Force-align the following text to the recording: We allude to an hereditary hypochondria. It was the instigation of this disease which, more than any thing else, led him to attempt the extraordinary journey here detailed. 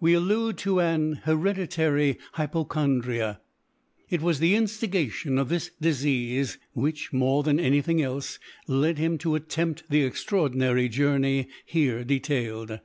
We 0.00 0.14
allude 0.14 0.58
to 0.66 0.80
an 0.80 1.20
hereditary 1.22 2.18
hypochondria. 2.32 3.40
It 4.08 4.20
was 4.20 4.40
the 4.40 4.56
instigation 4.56 5.38
of 5.38 5.48
this 5.48 5.70
disease 5.80 6.58
which, 6.72 7.12
more 7.12 7.44
than 7.44 7.60
any 7.60 7.80
thing 7.80 8.02
else, 8.02 8.40
led 8.66 8.98
him 8.98 9.16
to 9.18 9.36
attempt 9.36 9.84
the 9.88 10.02
extraordinary 10.02 10.88
journey 10.88 11.46
here 11.64 12.02
detailed. 12.02 12.80